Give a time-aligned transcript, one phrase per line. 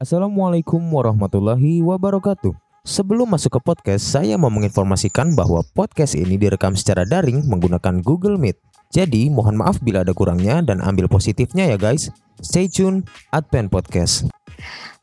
[0.00, 2.56] Assalamualaikum warahmatullahi wabarakatuh.
[2.88, 8.40] Sebelum masuk ke podcast, saya mau menginformasikan bahwa podcast ini direkam secara daring menggunakan Google
[8.40, 8.56] Meet.
[8.88, 12.08] Jadi, mohon maaf bila ada kurangnya dan ambil positifnya ya guys.
[12.40, 14.32] Stay tune, Adpen Podcast.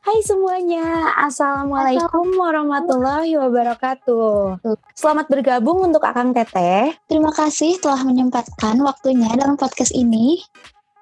[0.01, 4.65] Hai semuanya, Assalamualaikum warahmatullahi wabarakatuh.
[4.97, 6.97] Selamat bergabung untuk Akang Teteh.
[7.05, 10.41] Terima kasih telah menyempatkan waktunya dalam podcast ini.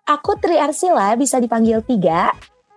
[0.04, 2.36] Aku Tri Arsila, bisa dipanggil Tiga.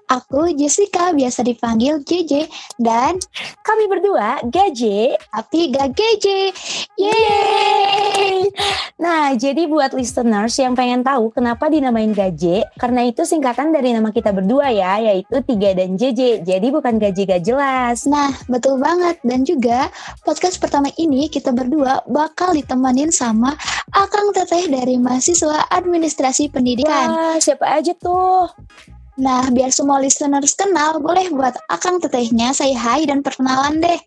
[0.09, 2.49] Aku Jessica, biasa dipanggil JJ.
[2.81, 3.21] Dan
[3.61, 5.21] Kami berdua Gaje.
[5.29, 6.27] tapi gak GJ.
[6.97, 8.49] Yeay!
[8.97, 14.09] Nah, jadi buat listeners yang pengen tahu kenapa dinamain Gaje, karena itu singkatan dari nama
[14.09, 16.43] kita berdua ya, yaitu Tiga dan JJ.
[16.49, 18.09] Jadi bukan Gaje gak jelas.
[18.09, 19.21] Nah, betul banget.
[19.21, 19.93] Dan juga
[20.25, 23.53] podcast pertama ini kita berdua bakal ditemenin sama
[23.93, 27.13] Akang Teteh dari mahasiswa administrasi pendidikan.
[27.13, 28.49] Wah, siapa aja tuh?
[29.19, 33.99] Nah, biar semua listeners kenal, boleh buat Akang Tetehnya say hi dan perkenalan deh.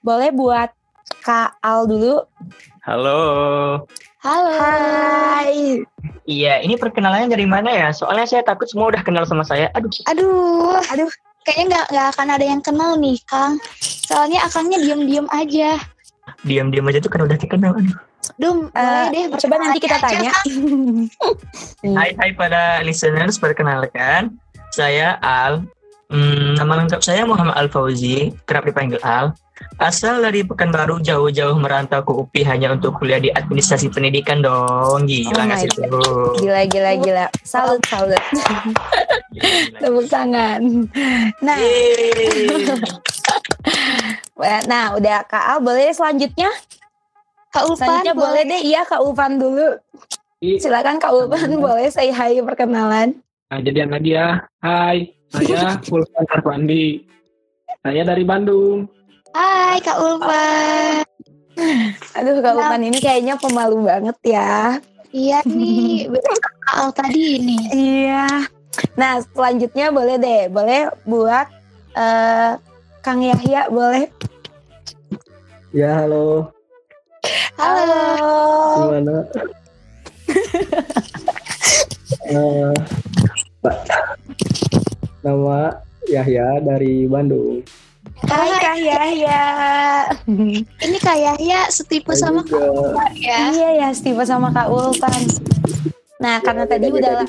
[0.00, 0.72] Boleh buat
[1.20, 2.24] Kak Al dulu.
[2.80, 3.20] Halo.
[4.24, 4.56] Halo.
[4.56, 5.84] Hai.
[6.24, 7.92] Iya, ini perkenalannya dari mana ya?
[7.92, 9.68] Soalnya saya takut semua udah kenal sama saya.
[9.76, 9.92] Aduh.
[10.08, 11.10] Aduh, aduh,
[11.44, 13.60] kayaknya nggak nggak akan ada yang kenal nih, Kang.
[14.08, 15.76] Soalnya akangnya diem-diem aja.
[16.40, 17.76] Diam-diam aja tuh kan udah dikenal.
[17.76, 18.00] Aduh.
[18.40, 19.24] Dum, boleh deh.
[19.36, 20.32] coba nanti kita aja, tanya.
[21.84, 24.40] Hai hai pada listeners, perkenalkan.
[24.74, 25.62] Saya Al.
[26.10, 29.30] Hmm, nama lengkap saya Muhammad Al Fauzi, kerap dipanggil Al.
[29.78, 35.06] Asal dari Pekanbaru jauh-jauh merantau ke UPI hanya untuk kuliah di administrasi pendidikan dong.
[35.06, 36.34] Gila Oh nggak my sih tuh?
[36.42, 37.26] Gila, gila, gila.
[37.46, 38.18] Salut, salut.
[39.78, 40.58] Tepuk tangan.
[41.38, 41.58] Nah,
[44.70, 46.50] nah udah Kak Al boleh selanjutnya?
[47.54, 49.78] Kak Ulfan, Selanjutnya boleh deh, iya Kak Ulfan dulu.
[50.42, 53.23] Silakan Kak Ulfan boleh say hi perkenalan.
[53.54, 57.06] Nah, jadi Nadia, hai, saya Fulvan Arfandi.
[57.86, 58.90] Saya dari Bandung.
[59.30, 61.06] Hai Kak Ulfan.
[62.18, 64.82] Aduh Kak Ulfan ini kayaknya pemalu banget ya.
[65.14, 66.10] Iya nih,
[66.74, 67.62] Al tadi nih.
[67.70, 68.26] Iya.
[68.98, 71.46] Nah selanjutnya boleh deh, boleh buat
[71.94, 72.58] eh
[73.06, 74.10] Kang Yahya boleh.
[75.70, 76.50] Ya, halo.
[77.54, 78.02] Halo.
[78.82, 79.16] Gimana?
[82.24, 83.13] Eh, Pak.
[85.24, 87.64] Nama Yahya dari Bandung.
[88.24, 89.42] Hai Kang Yahya.
[90.80, 93.38] Ini Kak Yahya setipe Saya sama Kak juga Ulfan ya.
[93.52, 95.22] Iya ya, Steve sama Kak Ulfan.
[96.20, 97.28] Nah, karena tadi beda-beda udah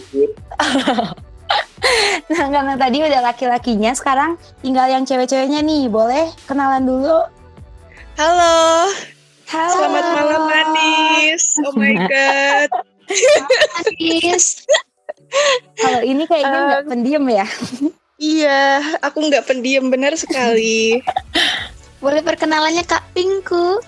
[2.31, 5.88] nah, karena tadi udah laki-lakinya, sekarang tinggal yang cewek-ceweknya nih.
[5.91, 7.28] Boleh kenalan dulu?
[8.16, 8.88] Halo,
[9.52, 9.72] Halo.
[9.75, 11.44] selamat malam manis.
[11.67, 12.69] Oh my god.
[13.84, 14.63] Anis.
[15.75, 17.47] Kalau ini kayaknya nggak pendiam ya.
[18.16, 21.03] Iya, aku nggak pendiam benar sekali.
[22.00, 23.84] Boleh perkenalannya Kak Pinku.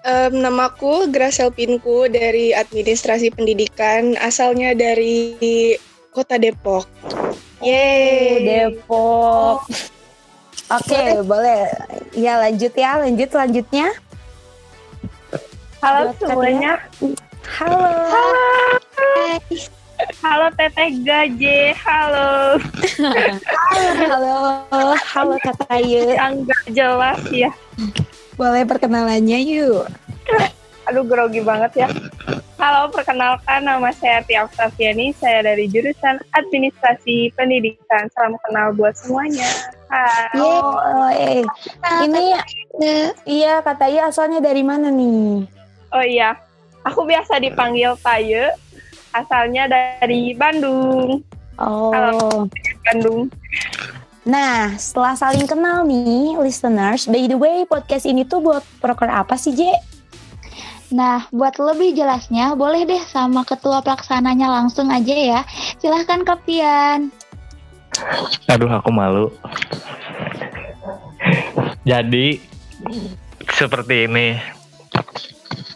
[0.00, 5.76] Em, namaku Gracel Pinku dari Administrasi Pendidikan, asalnya dari
[6.14, 6.88] Kota Depok.
[7.60, 8.46] Yeay.
[8.46, 9.66] Depok.
[10.70, 11.68] Oke, boleh.
[12.14, 13.90] Ya lanjut ya, lanjut selanjutnya.
[15.80, 16.76] Halo semuanya,
[17.56, 17.88] Halo.
[18.94, 19.79] Hai.
[20.22, 22.56] Halo Teteh Gaje, halo.
[24.08, 24.36] Halo.
[25.00, 26.16] Halo Kak Ayu.
[26.16, 27.50] Yang gak jelas ya.
[28.36, 29.84] Boleh perkenalannya yuk.
[30.88, 31.88] Aduh grogi banget ya.
[32.60, 38.04] Halo, perkenalkan nama saya Tia Oktaviani, saya dari jurusan Administrasi Pendidikan.
[38.12, 39.48] Salam kenal buat semuanya.
[39.88, 40.36] Hai.
[40.36, 41.40] Oh, eh.
[42.04, 42.36] Ini
[43.24, 45.48] iya Kak Ayu asalnya dari mana nih?
[45.90, 46.36] Oh iya,
[46.84, 48.52] aku biasa dipanggil Taye,
[49.14, 51.22] asalnya dari Bandung.
[51.60, 52.46] Oh.
[52.88, 53.28] Bandung.
[54.24, 59.34] Nah, setelah saling kenal nih, listeners, by the way, podcast ini tuh buat proker apa
[59.34, 59.72] sih, Je?
[60.90, 65.40] Nah, buat lebih jelasnya, boleh deh sama ketua pelaksananya langsung aja ya.
[65.78, 67.14] Silahkan Kak Pian.
[68.50, 69.30] Aduh, aku malu.
[71.86, 72.42] Jadi
[73.54, 74.36] seperti ini.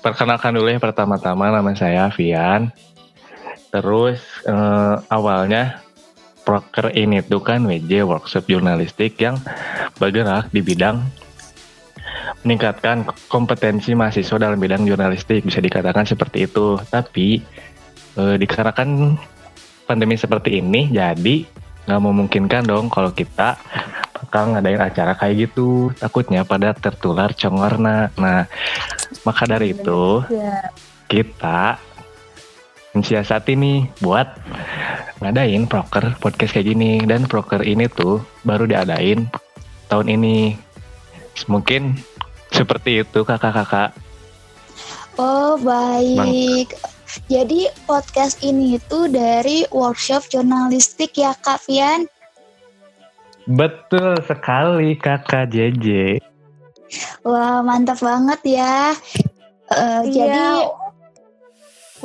[0.05, 2.69] Perkenalkan dulu ya pertama-tama nama saya Vian.
[3.75, 5.83] Terus eh, awalnya
[6.47, 9.35] proker ini tuh kan WJ workshop jurnalistik yang
[9.99, 11.03] bergerak di bidang
[12.45, 16.79] meningkatkan kompetensi mahasiswa dalam bidang jurnalistik bisa dikatakan seperti itu.
[16.87, 17.43] Tapi
[18.15, 19.19] eh, dikarenakan
[19.91, 21.45] pandemi seperti ini jadi
[21.85, 23.61] nggak memungkinkan dong kalau kita
[24.17, 28.49] bakal ngadain acara kayak gitu takutnya pada tertular congorna nah
[29.29, 30.73] maka dari itu Ya.
[31.05, 31.77] kita
[32.95, 34.39] mensiasati nih buat
[35.19, 39.27] ngadain proker podcast kayak gini dan proker ini tuh baru diadain
[39.91, 40.55] tahun ini.
[41.51, 41.99] Mungkin
[42.55, 43.91] seperti itu kakak-kakak.
[45.19, 46.75] Oh baik.
[47.31, 52.11] Jadi podcast ini itu dari workshop jurnalistik ya Kak Fian?
[53.47, 56.19] Betul sekali kakak JJ.
[57.23, 58.95] Wah mantap banget ya.
[59.71, 60.27] Eh, Iya.
[60.27, 60.45] Jadi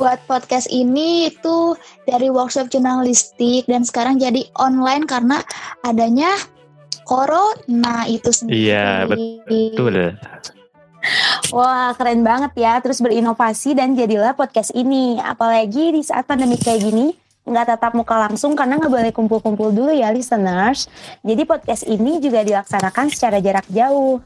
[0.00, 1.76] buat podcast ini itu
[2.08, 5.44] dari workshop jurnalistik dan sekarang jadi online karena
[5.84, 6.32] adanya
[7.04, 8.72] corona itu sendiri.
[8.72, 10.16] Iya, Betul.
[11.52, 12.80] Wah, keren banget ya.
[12.80, 15.20] Terus berinovasi dan jadilah podcast ini.
[15.20, 17.12] Apalagi di saat pandemi kayak gini,
[17.44, 20.88] nggak tatap muka langsung karena nggak boleh kumpul-kumpul dulu ya listeners.
[21.20, 24.20] Jadi podcast ini juga dilaksanakan secara jarak jauh.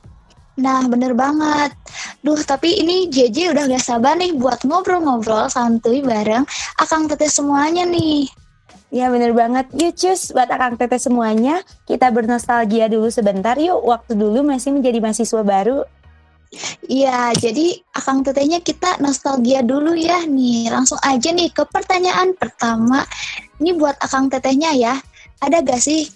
[0.54, 1.74] Nah bener banget.
[2.24, 6.48] Duh tapi ini JJ udah gak sabar nih buat ngobrol-ngobrol santuy bareng
[6.80, 8.26] Akang Teteh semuanya nih.
[8.94, 9.66] Ya bener banget.
[9.74, 13.82] Yuk cus, buat akang teteh semuanya, kita bernostalgia dulu sebentar yuk.
[13.82, 15.82] Waktu dulu masih menjadi mahasiswa baru.
[16.86, 20.70] Iya, jadi Akang Tetehnya kita nostalgia dulu ya nih.
[20.70, 23.02] Langsung aja nih ke pertanyaan pertama.
[23.58, 24.94] Ini buat Akang Tetehnya ya.
[25.42, 26.06] Ada gak sih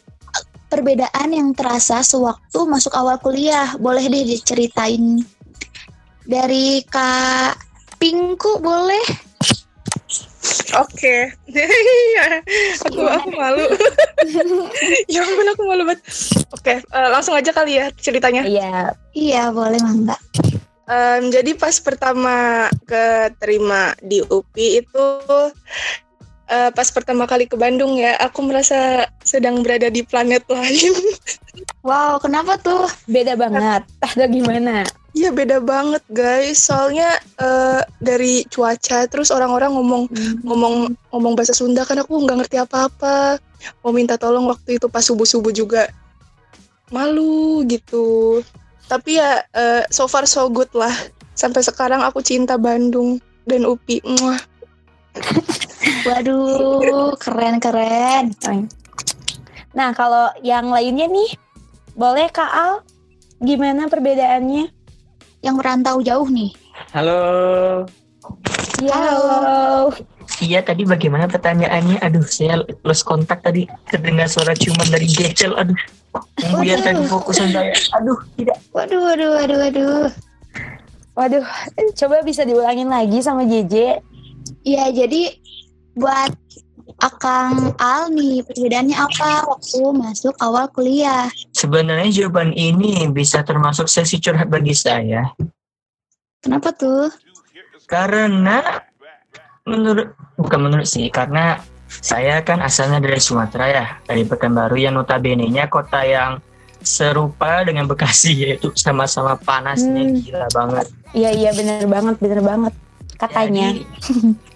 [0.71, 3.75] perbedaan yang terasa sewaktu masuk awal kuliah?
[3.83, 5.19] Boleh deh diceritain.
[6.29, 7.57] Dari Kak
[7.97, 9.01] Pingku boleh?
[10.77, 11.33] Oke.
[11.49, 12.45] Iya.
[12.85, 13.65] aku aku malu.
[15.13, 16.05] ya ampun aku malu banget.
[16.53, 18.45] Oke, eh, langsung aja kali ya ceritanya.
[18.45, 18.93] Iya.
[19.17, 20.21] Iya, boleh Mangga.
[20.89, 25.07] Em, jadi pas pertama keterima di UPI itu
[26.49, 30.93] eh, pas pertama kali ke Bandung ya, aku merasa sedang berada di planet lain.
[31.83, 32.87] Wow, kenapa tuh?
[33.09, 33.83] Beda banget.
[34.03, 34.85] Ada gimana?
[35.19, 36.63] Iya beda banget guys.
[36.63, 40.03] Soalnya eh, dari cuaca, terus orang-orang ngomong
[40.47, 43.43] ngomong ngomong bahasa Sunda kan aku nggak ngerti apa-apa.
[43.83, 45.91] Mau minta tolong waktu itu pas subuh subuh juga
[46.95, 48.39] malu gitu.
[48.87, 50.95] Tapi ya eh, so far so good lah.
[51.35, 53.99] Sampai sekarang aku cinta Bandung dan UPI.
[54.07, 54.39] Muah.
[56.07, 58.39] Waduh, keren-keren.
[59.75, 61.35] Nah, kalau yang lainnya nih,
[61.99, 62.73] boleh Kak Al?
[63.43, 64.78] Gimana perbedaannya?
[65.45, 66.51] Yang merantau jauh nih.
[66.95, 67.21] Halo.
[68.83, 69.91] Ya, halo.
[70.39, 71.99] Iya tadi bagaimana pertanyaannya?
[72.05, 75.57] Aduh, saya lost kontak tadi terdengar suara ciuman dari Gecel.
[75.57, 75.75] Aduh,
[76.39, 77.75] kemudian tadi fokusan saya.
[77.99, 78.59] Aduh, tidak.
[78.71, 80.07] Waduh, waduh, waduh, waduh.
[81.19, 81.45] Waduh,
[81.99, 83.99] coba bisa diulangin lagi sama JJ.
[84.63, 85.35] Iya, jadi
[85.99, 86.31] buat
[86.97, 91.29] Akang Al nih, perbedaannya apa waktu masuk awal kuliah?
[91.53, 95.29] Sebenarnya jawaban ini bisa termasuk sesi curhat bagi saya.
[96.41, 97.13] Kenapa tuh?
[97.85, 98.81] Karena
[99.69, 105.69] menurut bukan menurut sih, karena saya kan asalnya dari Sumatera ya, dari Pekanbaru yang notabene-nya
[105.69, 106.41] kota yang
[106.81, 110.21] serupa dengan Bekasi yaitu sama-sama panasnya Hmm.
[110.25, 110.87] gila banget.
[111.13, 112.75] Iya, iya bener banget, bener banget.
[113.19, 113.75] Katanya.
[113.75, 113.83] Jadi,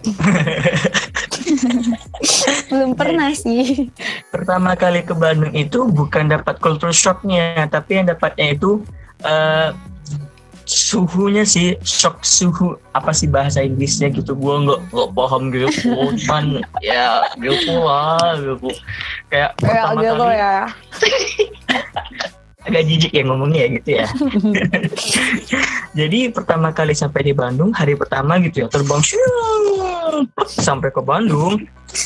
[2.71, 3.89] Belum pernah sih.
[4.33, 8.81] pertama kali ke Bandung itu bukan dapat culture shocknya, tapi yang dapatnya itu
[9.23, 9.71] eh,
[10.63, 16.63] suhunya sih shock suhu apa sih bahasa Inggrisnya gitu gua nggak nggak paham gitu cuman
[16.83, 18.71] ya gitu lah gitu
[19.27, 20.57] kayak Ya, pertama kali ya.
[22.63, 24.05] agak jijik ya ngomongnya ya gitu ya.
[25.99, 29.03] Jadi pertama kali sampai di Bandung hari pertama gitu ya terbang
[30.47, 31.59] sampai ke Bandung.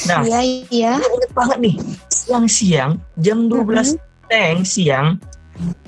[0.10, 0.40] Nah Iya,
[0.74, 0.92] iya.
[1.00, 1.76] Inget banget nih.
[2.12, 3.96] Siang-siang jam 12
[4.28, 5.16] teng siang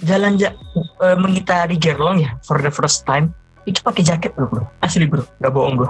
[0.02, 0.56] jalan ja
[1.04, 3.34] eh, mengitari Gerlong ya for the first time.
[3.68, 4.64] Itu pakai jaket bro, bro.
[4.80, 5.26] Asli bro.
[5.42, 5.90] Gak bohong bro.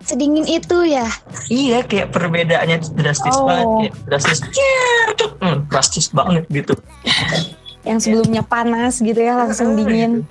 [0.00, 1.04] Sedingin itu ya.
[1.52, 3.44] iya kayak perbedaannya drastis Oh.
[3.44, 4.38] banget kayak drastis
[5.44, 6.72] hmm, drastis banget gitu
[7.80, 10.28] Yang sebelumnya panas gitu ya, langsung dingin.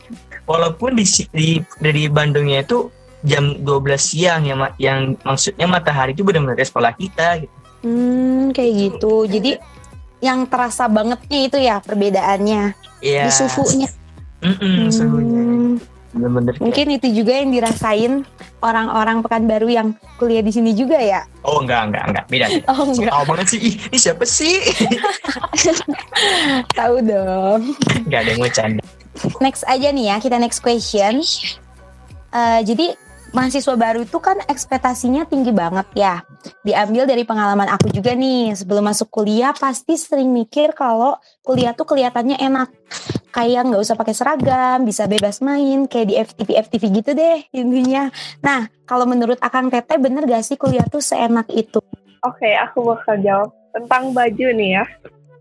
[0.50, 2.89] walaupun di, di dari Bandungnya itu
[3.22, 3.70] jam 12
[4.01, 7.53] siang ya Ma- yang maksudnya matahari itu benar-benar sekolah kita gitu.
[7.86, 9.29] Hmm, kayak gitu.
[9.29, 9.62] Jadi
[10.20, 12.75] yang terasa bangetnya itu ya perbedaannya.
[13.00, 13.24] Iya.
[13.27, 13.89] Di suhunya.
[14.39, 15.41] Mm-mm, suhunya.
[15.44, 15.68] Hmm,
[16.10, 18.25] Bener-bener mungkin itu juga yang dirasain
[18.66, 19.88] orang-orang Pekanbaru yang
[20.18, 21.22] kuliah di sini juga ya.
[21.46, 22.48] Oh enggak enggak enggak beda.
[22.50, 22.66] beda.
[22.74, 23.60] Oh enggak, tahu banget sih.
[23.62, 24.56] Ih, ini siapa sih?
[26.80, 27.62] tahu dong.
[28.10, 28.82] enggak ada yang bercanda.
[29.38, 31.22] Next aja nih ya, kita next question.
[32.30, 32.98] Eh, jadi
[33.34, 36.25] mahasiswa baru itu kan ekspektasinya tinggi banget ya.
[36.66, 41.86] Diambil dari pengalaman aku juga nih, sebelum masuk kuliah pasti sering mikir kalau kuliah tuh
[41.86, 42.70] kelihatannya enak.
[43.29, 48.09] Kayak nggak usah pakai seragam, bisa bebas main kayak di FTV FTV gitu deh intinya.
[48.41, 51.79] Nah, kalau menurut Akang Teteh bener gak sih kuliah tuh seenak itu?
[52.21, 54.86] Oke, aku bakal jawab tentang baju nih ya.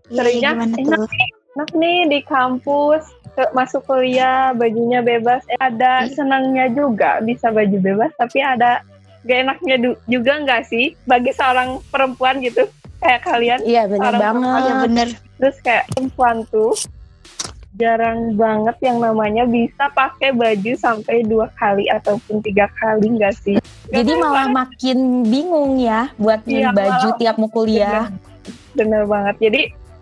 [0.07, 1.07] Iya, Seringnya enak tuh?
[1.57, 3.03] enak nih di kampus
[3.33, 5.41] ke- masuk kuliah bajunya bebas.
[5.49, 6.13] Eh, ada Iya.
[6.15, 8.85] senangnya juga bisa baju bebas, tapi ada
[9.21, 9.75] gak enaknya
[10.07, 12.63] juga nggak sih bagi seorang perempuan gitu
[12.99, 13.59] kayak kalian.
[13.65, 14.61] Iya banget.
[14.61, 15.07] Iya bener.
[15.35, 16.71] Terus kayak perempuan tuh
[17.79, 23.55] jarang banget yang namanya bisa pakai baju sampai dua kali ataupun tiga kali nggak sih?
[23.87, 28.11] Jadi malah makin bingung ya buat beli Iya, baju malah- tiap mau kuliah.
[28.75, 29.35] Bener banget.
[29.39, 29.61] Jadi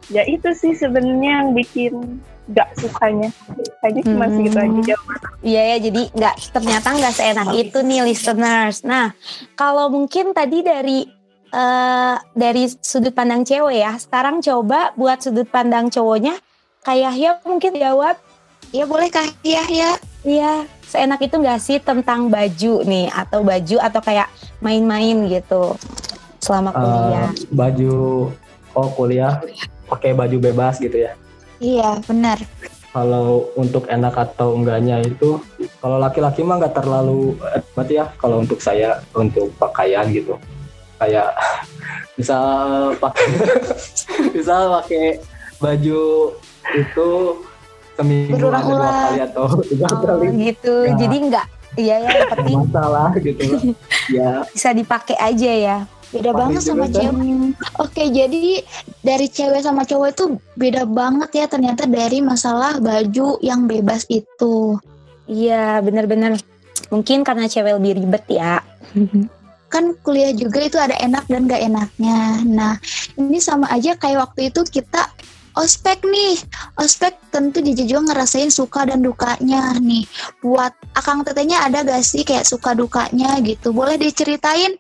[0.09, 1.93] ya itu sih sebenarnya yang bikin
[2.49, 3.29] nggak sukanya.
[3.79, 4.35] Kayaknya cuma Hmm.
[4.35, 5.19] segitu aja jawaban.
[5.45, 8.77] Iya ya, jadi nggak ternyata nggak seenak itu nih listeners.
[8.81, 9.13] Nah,
[9.53, 10.99] kalau mungkin tadi dari
[11.47, 16.35] eh dari sudut pandang cewek ya, sekarang coba buat sudut pandang cowoknya.
[16.87, 18.15] Kayak ya mungkin jawab,
[18.71, 19.95] Iya boleh Kak Yahya.
[20.27, 24.27] iya seenak itu nggak sih tentang baju nih atau baju atau kayak
[24.59, 25.71] main-main gitu
[26.43, 27.31] selama kuliah.
[27.31, 27.95] Eh, baju
[28.75, 29.39] oh kuliah
[29.87, 31.15] pakai baju bebas gitu ya.
[31.63, 32.43] Iya benar.
[32.91, 35.39] Kalau untuk enak atau enggaknya itu,
[35.79, 38.05] kalau laki-laki mah nggak terlalu eh, berarti ya.
[38.19, 40.35] Kalau untuk saya untuk pakaian gitu,
[40.99, 41.31] kayak
[42.19, 42.35] bisa
[42.99, 43.27] pakai
[44.35, 45.23] bisa pakai
[45.63, 46.35] baju
[46.73, 47.07] itu
[47.93, 50.75] seminggu ada dua kali atau tiga Oh, kali gitu.
[50.85, 50.95] Ya.
[50.95, 51.47] Jadi nggak
[51.77, 53.43] Iya ya, yang penting masalah gitu
[54.17, 55.77] ya bisa dipakai aja ya.
[56.09, 56.95] Beda Pahit banget sama juga kan?
[56.97, 57.51] cewek.
[57.77, 58.45] Oke, jadi
[59.03, 60.23] dari cewek sama cowok itu
[60.57, 64.79] beda banget ya ternyata dari masalah baju yang bebas itu.
[65.29, 66.41] Iya, bener-bener.
[66.89, 68.57] Mungkin karena cewek lebih ribet ya.
[69.73, 72.41] Kan kuliah juga itu ada enak dan gak enaknya.
[72.47, 72.73] Nah,
[73.19, 75.11] ini sama aja kayak waktu itu kita
[75.57, 76.37] ospek nih.
[76.75, 80.05] Ospek tentu Jiji juga ngerasain suka dan dukanya nih.
[80.39, 83.69] Buat Akang Tetehnya ada gak sih kayak suka dukanya gitu?
[83.69, 84.77] Boleh diceritain?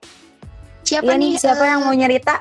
[0.81, 1.33] Siapa Iya nih?
[1.35, 2.39] siapa eh, yang mau nyerita?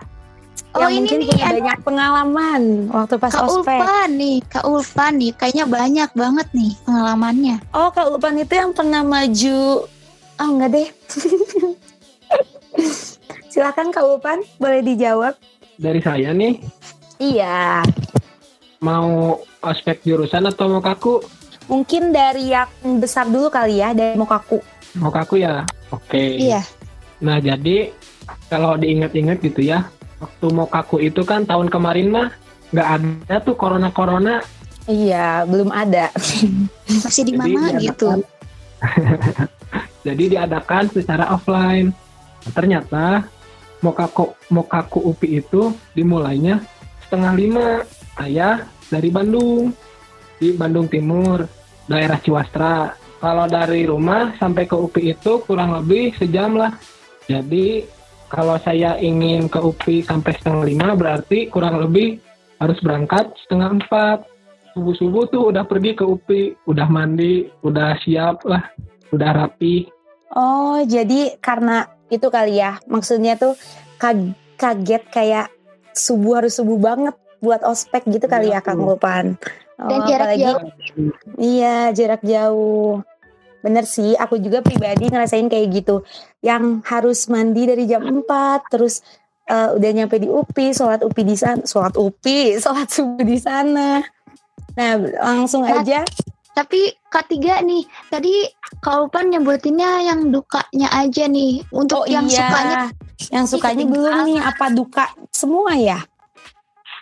[0.71, 3.81] Oh, yang ini mungkin nih, punya ada- banyak pengalaman waktu pas Kak ospek.
[3.81, 7.57] Ulpan nih, Kak Ulpan nih, kayaknya banyak banget nih pengalamannya.
[7.73, 9.89] Oh, Kak Ulpan itu yang pernah maju.
[10.37, 10.89] Oh, enggak deh.
[13.49, 15.33] Silakan Kak Ulpan, boleh dijawab.
[15.77, 16.61] Dari saya nih,
[17.17, 17.81] Iya,
[18.81, 21.23] mau ospek jurusan atau mau kaku?
[21.67, 24.63] mungkin dari yang besar dulu kali ya, dari Mokaku.
[24.99, 25.67] Mau kaku ya?
[25.93, 26.41] Oke.
[26.41, 26.63] Iya.
[27.23, 27.91] Nah, jadi
[28.49, 29.87] kalau diingat-ingat gitu ya,
[30.23, 32.29] waktu mau kaku itu kan tahun kemarin mah
[32.75, 34.43] nggak ada tuh corona-corona.
[34.87, 36.11] Iya, belum ada.
[37.05, 38.23] Masih di mana gitu?
[40.07, 41.91] Jadi diadakan secara offline.
[42.47, 43.05] Nah, ternyata
[43.83, 46.63] Mokaku, Mokaku UPI itu dimulainya
[47.07, 47.67] setengah lima.
[48.17, 49.69] Saya dari Bandung,
[50.41, 51.45] di Bandung Timur,
[51.85, 52.97] daerah Ciwastra.
[53.17, 56.73] Kalau dari rumah sampai ke UPI itu kurang lebih sejam lah.
[57.29, 57.85] Jadi
[58.29, 62.21] kalau saya ingin ke UPI sampai setengah lima berarti kurang lebih
[62.61, 64.19] harus berangkat setengah empat.
[64.77, 68.69] Subuh-subuh tuh udah pergi ke UPI, udah mandi, udah siap lah,
[69.09, 69.89] udah rapi.
[70.37, 72.77] Oh, jadi karena itu kali ya.
[72.85, 73.57] Maksudnya tuh
[73.97, 75.49] kag- kaget kayak
[75.97, 77.17] subuh harus subuh banget
[77.47, 79.39] buat ospek gitu kali ya Kang Ulpan.
[79.77, 80.61] Oh, Dan jarak apalagi- jauh.
[81.37, 83.05] Iya, jarak jauh.
[83.61, 86.03] Bener sih, aku juga pribadi ngerasain kayak gitu.
[86.41, 88.27] Yang harus mandi dari jam 4,
[88.67, 89.01] terus
[89.45, 94.03] eh, udah nyampe di UPI, sholat UPI di sana, sholat UPI, sholat subuh di sana.
[94.75, 96.03] Nah, langsung Nah, aja.
[96.51, 98.49] Tapi ketiga nih, tadi
[98.81, 101.61] Kak Ulpan nyebutinnya yang dukanya aja nih.
[101.71, 102.77] Untuk Oh yang iya, sukanya
[103.29, 106.01] yang sukanya belum nih, apa duka semua ya?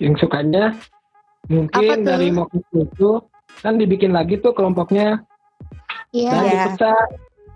[0.02, 0.74] Yang sukanya
[1.46, 3.10] mungkin dari Mokusu itu
[3.60, 5.22] kan dibikin lagi tuh kelompoknya
[6.10, 6.30] Iya.
[6.30, 6.50] dan Iya.
[6.70, 6.98] dipecah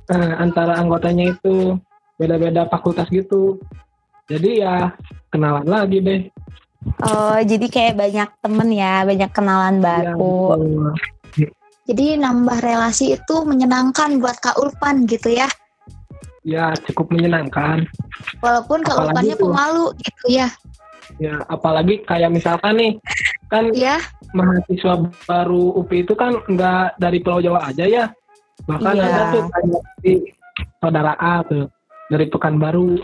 [0.08, 1.76] Nah, antara anggotanya itu
[2.16, 3.60] beda-beda fakultas gitu.
[4.24, 4.96] Jadi ya
[5.28, 6.20] kenalan lagi deh.
[7.04, 10.16] Oh, jadi kayak banyak temen ya, banyak kenalan Ya, baru.
[10.16, 10.64] betul.
[11.88, 15.48] Jadi nambah relasi itu menyenangkan buat Kak Ulpan gitu ya.
[16.46, 17.84] ya cukup menyenangkan.
[18.40, 20.48] Walaupun Kak Apalagi Ulpannya pemalu gitu ya.
[21.16, 22.92] Ya apalagi kayak misalkan nih
[23.48, 23.96] kan Iya.
[24.36, 28.04] mahasiswa baru UPI itu kan nggak dari Pulau Jawa aja ya.
[28.68, 29.04] Bahkan Iya.
[29.08, 30.12] ada tuh kayak di
[30.78, 31.72] saudara A tuh
[32.12, 33.00] dari Pekanbaru.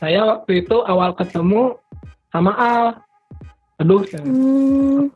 [0.00, 1.76] Saya waktu itu awal ketemu
[2.32, 2.86] sama Al.
[3.76, 5.10] Aduh, Hmm,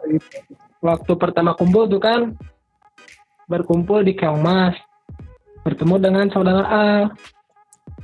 [0.83, 2.37] waktu pertama kumpul tuh kan
[3.47, 4.77] berkumpul di Keongmas.
[5.65, 7.01] Bertemu dengan saudara Al.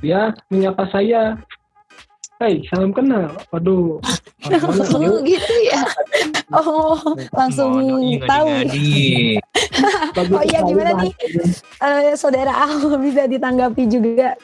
[0.01, 1.39] Dia menyapa saya.
[2.35, 3.31] Hai, salam kenal.
[3.47, 4.03] Waduh.
[4.43, 4.59] Mana,
[4.99, 5.79] Oh, gitu ya.
[6.51, 6.99] Oh,
[7.31, 7.79] langsung
[8.27, 8.47] tahu.
[10.11, 11.15] Bagus Oh iya, gimana nih?
[11.79, 12.75] Eh, Saudara Al
[13.07, 14.35] bisa ditanggapi juga.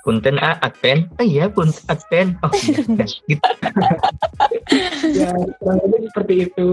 [0.00, 1.12] Punten A, Adpen.
[1.20, 2.40] Oh iya, punten Adpen.
[2.40, 3.48] Oh iya, gitu.
[5.12, 5.28] Ya,
[6.08, 6.68] seperti itu.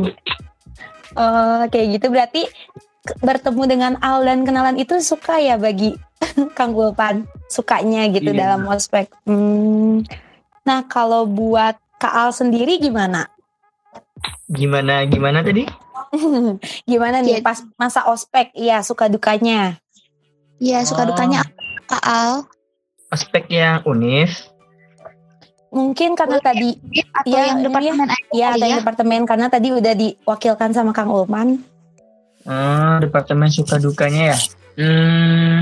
[1.20, 2.48] Oh, kayak gitu berarti
[3.20, 6.00] bertemu dengan Al dan kenalan itu suka ya bagi
[6.56, 8.40] Kang Ulpan sukanya gitu Iya.
[8.46, 9.10] dalam ospek.
[9.26, 10.06] Hmm.
[10.62, 13.28] Nah kalau buat Kak Al sendiri gimana?
[14.48, 15.66] Gimana, gimana tadi?
[16.90, 17.44] gimana nih Ya.
[17.44, 18.54] pas masa ospek?
[18.54, 19.76] Iya suka dukanya.
[20.60, 21.10] Iya, suka Oh.
[21.10, 21.52] dukanya apa,
[21.88, 22.32] Kak Al?
[23.10, 24.30] Aspek yang unik.
[25.70, 26.76] Mungkin karena tadi
[27.10, 27.66] Atau Iya, yang iya.
[27.66, 31.62] departemen ya ada yang departemen karena tadi udah diwakilkan sama Kang Ulpan.
[32.44, 34.38] Ah, departemen suka dukanya ya.
[34.76, 35.62] Hmm,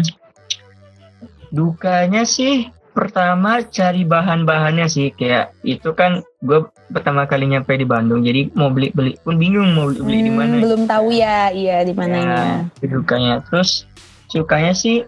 [1.50, 8.22] dukanya sih pertama cari bahan-bahannya sih kayak itu kan gue pertama kali nyampe di Bandung
[8.22, 10.56] jadi mau beli beli pun bingung mau beli, beli di Hmm, mana.
[10.58, 12.66] belum tahu ya, iya di mananya.
[12.74, 13.46] Ya, dukanya.
[13.46, 13.86] Terus
[14.26, 15.06] sukanya sih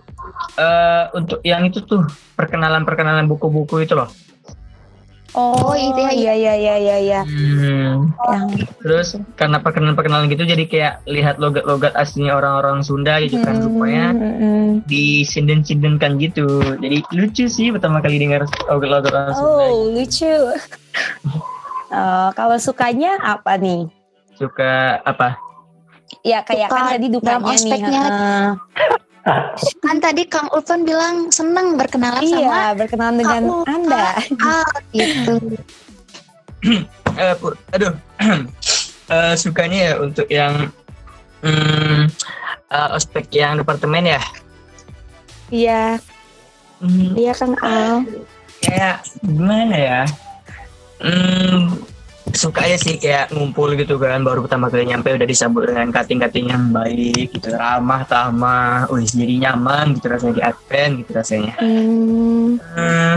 [0.56, 4.08] eh untuk yang itu tuh perkenalan perkenalan buku-buku itu loh.
[5.32, 7.20] Oh, Oh, itu ya, iya iya iya iya iya.
[7.22, 8.46] Hmm, Yang
[8.80, 14.34] terus karena perkenalan-perkenalan gitu jadi kayak lihat logat-logat aslinya orang-orang Sunda gitu kan supaya Hmm,
[14.36, 14.66] hmm.
[14.86, 16.48] disinden-sindenkan gitu.
[16.76, 19.64] Jadi lucu sih pertama kali dengar logat-logat orang Sunda.
[19.66, 20.34] Oh, lucu.
[21.90, 23.90] Eh, kalau sukanya apa nih?
[24.38, 25.42] Suka apa?
[26.22, 27.58] Ya kayak Suka kan tadi dukanya nih.
[27.58, 28.02] ospeknya.
[29.84, 33.68] Kan tadi Kang Ulpan bilang seneng berkenalan sama iya, berkenalan dengan Kak.
[33.70, 34.08] Anda.
[34.42, 34.64] Al
[34.96, 35.34] gitu.
[37.18, 37.94] Eh, Pur, aduh.
[39.10, 40.70] Eh, sukanya ya untuk yang
[41.42, 42.06] hmm,
[42.70, 44.22] eh, ospek yang departemen ya.
[45.50, 45.98] Iya,
[46.80, 48.08] Hmm, iya Kang Al.
[48.64, 50.02] kayak gimana ya?
[51.00, 51.76] Hmm,
[52.32, 56.48] suka aja sih kayak ngumpul gitu kan baru pertama kali nyampe udah disambut dengan kating-kating
[56.48, 62.62] yang baik gitu ramah tamah wih jadi nyaman gitu rasanya di advent gitu rasanya Hmm,
[62.70, 63.16] Hmm,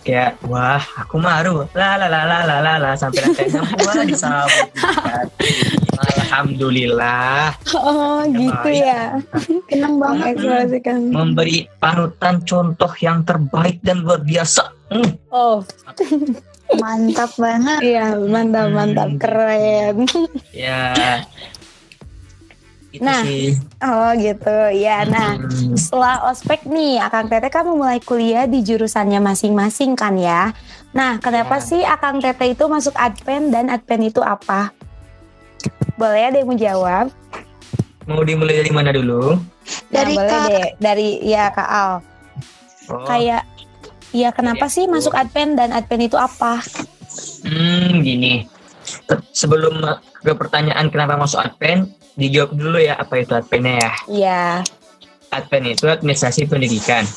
[0.00, 4.02] kayak wah aku maru la la la la la la la sampai lantai enam wah
[4.08, 5.26] disambut gitu kan.
[6.02, 9.20] Alhamdulillah oh gitu ya.
[9.68, 10.34] Seneng banget.
[10.34, 10.98] Mengekspresikan.
[11.08, 14.64] memberi panutan contoh yang terbaik dan luar biasa.
[14.88, 15.64] Hmm, Oh,
[16.74, 17.80] Mantap banget.
[17.82, 19.18] iya mantap mantap Hmm.
[19.18, 19.96] keren.
[20.54, 21.20] ya.
[22.90, 23.56] Itu Nah, sih.
[23.80, 25.04] Oh gitu ya.
[25.04, 25.72] Nah, Hmm.
[25.74, 30.52] setelah ospek nih, Akang Tete kan memulai kuliah di jurusannya masing-masing kan ya.
[30.92, 31.64] Nah, kenapa Ya.
[31.64, 34.76] sih Akang Tete itu masuk Adven dan Adven itu apa?
[35.94, 37.06] Boleh ada yang mau jawab?
[38.04, 39.40] Mau dimulai dari mana dulu?
[39.88, 40.68] Dari nah, boleh Kak- deh.
[40.76, 41.92] Dari ya Kak Al.
[42.90, 43.46] Oh, Kayak
[44.12, 46.60] ya kenapa sih masuk Adven dan Adven itu apa?
[47.44, 48.46] hmm, gini.
[49.32, 49.82] Sebelum
[50.22, 53.90] ke pertanyaan kenapa masuk Advent, dijawab dulu ya apa itu Adventnya ya.
[54.08, 54.42] Iya.
[55.32, 57.08] Advent itu administrasi pendidikan.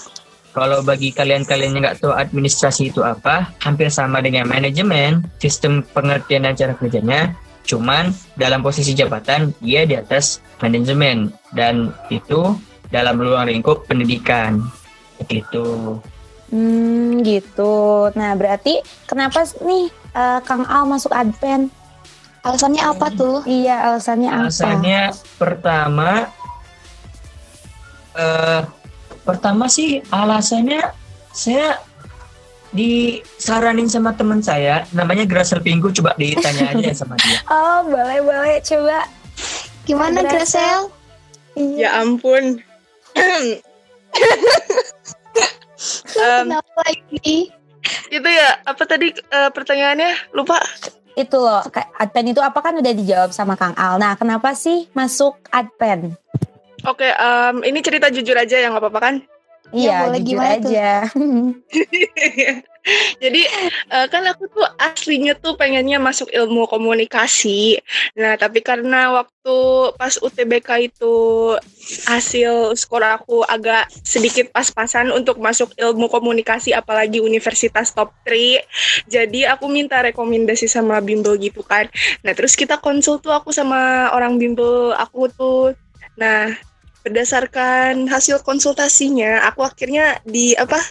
[0.55, 6.47] Kalau bagi kalian-kalian yang nggak tahu administrasi itu apa, hampir sama dengan manajemen, sistem pengertian
[6.47, 7.35] dan cara kerjanya,
[7.67, 12.55] cuman dalam posisi jabatan dia di atas manajemen dan itu
[12.87, 14.63] dalam ruang lingkup pendidikan.
[15.27, 15.99] Gitu.
[16.55, 18.07] Hmm, gitu.
[18.15, 21.67] Nah, berarti kenapa nih eh, Kang Al masuk Adven?
[22.47, 23.43] Alasannya apa tuh?
[23.43, 24.47] Iya, alasannya apa?
[24.47, 25.01] Alasannya
[25.35, 26.09] pertama
[28.15, 28.63] eh
[29.27, 30.79] pertama sih alasannya
[31.35, 31.83] saya
[32.71, 37.43] disaranin sama teman saya namanya Grasel Pinggu coba ditanya aja sama dia.
[37.51, 39.03] Oh, boleh boleh coba.
[39.83, 40.87] Gimana Grasel?
[41.59, 41.91] Iya.
[41.91, 42.63] Ya ampun.
[46.07, 47.51] Kenapa lagi?
[48.09, 50.57] itu ya apa tadi eh, pertanyaannya lupa
[51.13, 53.95] Itu loh, kayak Adven itu apa kan udah dijawab sama Kang Al.
[53.95, 56.11] Nah, kenapa sih masuk Adven?
[56.83, 59.15] oke em, ini cerita jujur aja ya nggak apa-apa kan
[59.73, 60.69] Iya, boleh, jujur gimana tuh?
[60.69, 60.89] aja.
[63.23, 63.41] Jadi
[63.91, 67.81] eh, kan aku tuh aslinya tuh pengennya masuk ilmu komunikasi.
[68.17, 69.55] Nah tapi karena waktu
[69.97, 71.15] pas UTBK itu
[72.09, 78.61] hasil skor aku agak sedikit pas-pasan untuk masuk ilmu komunikasi apalagi universitas top 3.
[79.09, 81.89] Jadi aku minta rekomendasi sama bimbel gitu kan.
[82.21, 85.73] Nah terus kita konsul tuh aku sama orang bimbel aku tuh.
[86.17, 86.53] Nah
[87.05, 90.81] berdasarkan hasil konsultasinya aku akhirnya di apa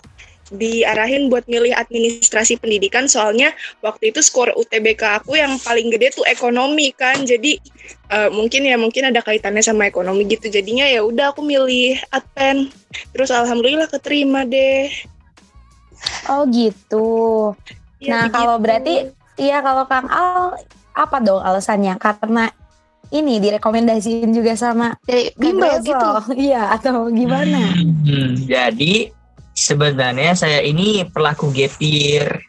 [0.53, 6.27] diarahin buat milih administrasi pendidikan soalnya waktu itu skor UTBK aku yang paling gede tuh
[6.29, 7.57] ekonomi kan jadi
[8.13, 12.69] eh, mungkin ya mungkin ada kaitannya sama ekonomi gitu jadinya ya udah aku milih adpen
[13.17, 14.93] terus alhamdulillah keterima deh
[16.29, 17.09] Oh gitu.
[18.01, 18.65] Ya, nah kalau begitu.
[18.65, 18.95] berarti,
[19.41, 20.57] iya kalau Kang Al
[20.95, 21.97] apa dong alasannya?
[22.01, 22.49] Karena
[23.13, 24.97] ini direkomendasiin juga sama
[25.37, 26.09] bimbel gitu.
[26.49, 27.77] Iya atau gimana?
[27.77, 29.13] Hmm, jadi
[29.55, 32.43] sebenarnya saya ini pelaku gap year.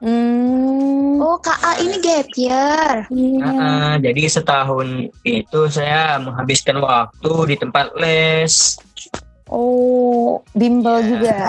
[0.00, 1.20] Hmm.
[1.20, 3.04] Oh, KA ini gap year.
[3.12, 3.44] iya.
[3.44, 8.80] Ah, jadi setahun itu saya menghabiskan waktu di tempat les.
[9.44, 11.06] Oh, bimbel Iya.
[11.10, 11.40] juga.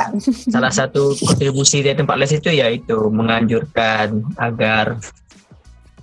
[0.51, 4.99] Salah satu kontribusi dari tempat les itu yaitu menganjurkan agar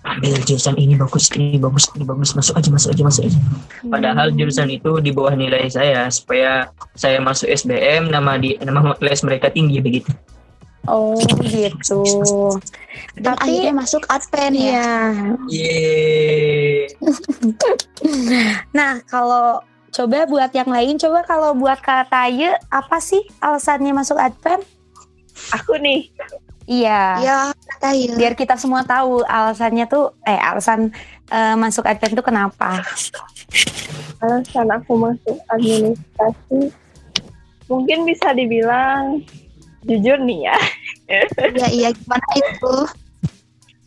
[0.07, 3.39] ambil jurusan ini bagus, ini bagus, ini bagus, masuk aja, masuk aja, masuk aja.
[3.87, 9.21] Padahal jurusan itu di bawah nilai saya supaya saya masuk SBM nama di nama les
[9.27, 10.11] mereka tinggi begitu.
[10.89, 12.01] Oh gitu.
[13.21, 15.13] Dan Tapi- akhirnya masuk Adpen ya.
[15.51, 15.77] Iya.
[16.89, 16.89] Yeay.
[18.73, 19.61] Nah kalau
[19.93, 24.65] coba buat yang lain, coba kalau buat Kak Taye, apa sih alasannya masuk Advent?
[25.55, 26.09] Aku nih,
[26.69, 27.01] Iya.
[27.25, 28.13] Ya, kata ya.
[28.13, 30.93] Biar kita semua tahu alasannya tuh, eh alasan
[31.33, 32.85] eh, masuk Advent tuh kenapa?
[34.19, 36.75] alasan aku masuk administrasi
[37.71, 39.23] mungkin bisa dibilang
[39.87, 40.59] jujur nih ya
[41.09, 42.75] Iya, iya gimana itu?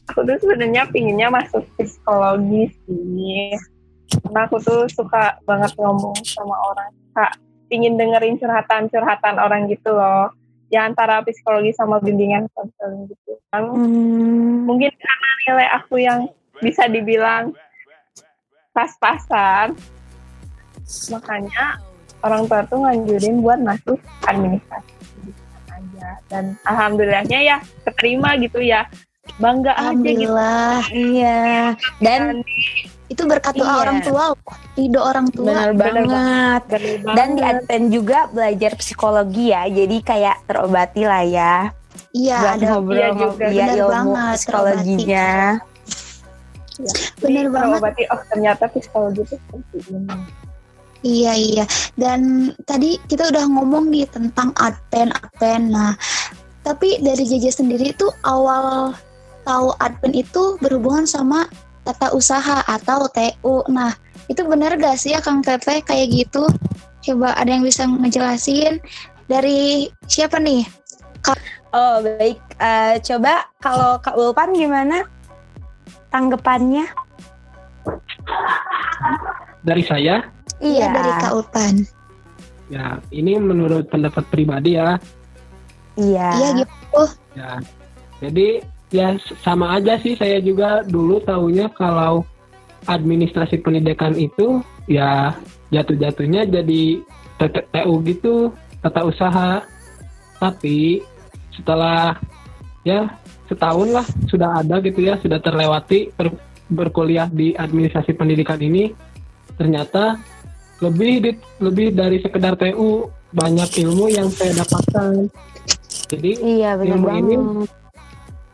[0.08, 3.56] aku tuh sebenarnya pinginnya masuk psikologi sih
[4.24, 7.28] karena aku tuh suka banget ngomong sama orang suka
[7.72, 10.32] pingin dengerin curhatan-curhatan orang gitu loh
[10.72, 13.36] ya antara psikologi sama bimbingan konseling gitu.
[13.52, 16.32] Kan Hmm, mungkin karena nilai aku yang
[16.64, 17.52] bisa dibilang
[18.72, 19.76] pas-pasan.
[21.12, 21.84] Makanya
[22.24, 24.96] orang tua tuh nganjurin buat masuk administrasi
[25.68, 26.10] aja.
[26.32, 28.88] Dan alhamdulillahnya ya keterima gitu ya.
[29.38, 30.34] Bangga aja gitu.
[30.96, 31.76] Iya.
[32.00, 32.42] Dan
[33.12, 33.82] Itu berkat doa Iya.
[33.84, 34.24] orang tua,
[34.74, 35.46] ridho orang tua.
[35.52, 36.62] benar bener banget.
[36.72, 37.60] Bener Dan di banget.
[37.60, 41.56] Advent juga belajar psikologi ya, jadi kayak terobati lah ya.
[42.12, 45.30] Iya, buat ada ngobrol iya juga, ya, bener ilmu banget, psikologinya.
[47.20, 47.78] bener Jadi, banget.
[47.78, 50.16] terobati, oh ternyata psikologi itu seperti ini
[51.02, 51.66] Iya iya.
[51.98, 52.20] Dan
[52.62, 55.74] tadi kita udah ngomong nih tentang Adpen Adpen.
[55.74, 55.98] Nah,
[56.62, 58.94] tapi dari JJ sendiri tuh awal
[59.42, 61.50] tahu Adpen itu berhubungan sama
[61.82, 63.66] tata usaha atau TU.
[63.68, 63.94] Nah,
[64.28, 66.46] itu benar gak sih ya Kang Teteh kayak gitu?
[67.02, 68.78] Coba ada yang bisa ngejelasin
[69.26, 70.66] dari siapa nih?
[71.72, 75.02] Oh baik, Eh, coba kalau Kak Ulpan gimana
[76.10, 76.86] tanggapannya?
[79.62, 80.22] Dari saya,
[80.60, 81.76] Iya dari Kak Ulpan.
[82.68, 84.96] ya ini menurut pendapat pribadi ya.
[85.98, 86.28] Iya.
[86.38, 87.04] Iya gitu.
[87.34, 87.52] Ya,
[88.20, 92.28] jadi ya sama aja sih saya juga dulu taunya kalau
[92.86, 95.32] administrasi pendidikan itu ya
[95.72, 96.84] jatuh-jatuhnya jadi
[97.42, 99.66] TU gitu, tata usaha.
[100.38, 101.02] Tapi
[101.54, 102.18] setelah
[102.84, 103.10] ya
[103.46, 106.38] setahun lah sudah ada gitu ya, sudah terlewati ber-
[106.70, 108.94] berkuliah di administrasi pendidikan ini
[109.58, 110.18] ternyata
[110.82, 115.30] lebih di- lebih dari sekedar TU banyak ilmu yang saya dapatkan.
[116.12, 117.22] Jadi Iya Ilmu banget.
[117.24, 117.36] ini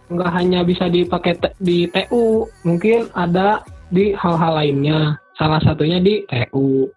[0.07, 5.19] nggak hanya bisa dipakai te- di TU, mungkin ada di hal-hal lainnya.
[5.35, 6.87] Salah satunya di TU.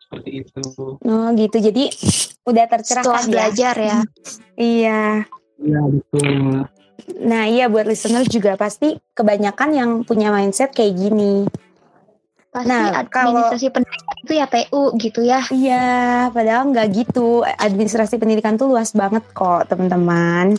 [0.00, 0.62] Seperti itu.
[1.00, 1.84] Oh gitu, jadi
[2.44, 3.30] udah Setelah tercerahkan ya.
[3.32, 3.98] belajar ya.
[4.54, 5.02] Iya.
[5.64, 6.68] Ya, betul.
[7.20, 11.44] Nah iya buat listener juga pasti kebanyakan yang punya mindset kayak gini.
[12.54, 15.42] Pasti Nah, kalau- administrasi pendidikan itu ya TU gitu ya.
[15.50, 15.90] Iya,
[16.30, 17.42] padahal nggak gitu.
[17.42, 20.54] Administrasi pendidikan tuh luas banget kok, teman-teman.